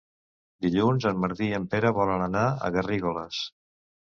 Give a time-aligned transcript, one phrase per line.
[0.65, 3.45] Dilluns en Martí i en Pere volen anar a Garrigoles.